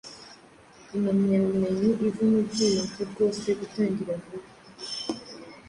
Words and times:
Impamyabumenyi 0.95 1.89
iva 2.07 2.23
mubyiyumvo 2.31 2.99
Rwose 3.11 3.47
gutangira 3.59 4.13
vuba, 4.23 4.49